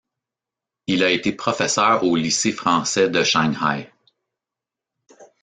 Il 0.87 1.03
a 1.03 1.11
été 1.11 1.31
professeur 1.31 2.03
au 2.03 2.15
Lycée 2.15 2.51
français 2.51 3.07
de 3.11 3.23
Shanghai. 3.23 3.87